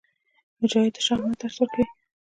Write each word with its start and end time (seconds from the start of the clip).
مجاهد 0.61 0.91
د 0.95 0.97
شهامت 1.05 1.37
درس 1.39 1.55
ورکوي. 1.59 1.85